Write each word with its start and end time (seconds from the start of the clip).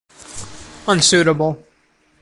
Unsuitable. 0.87 1.63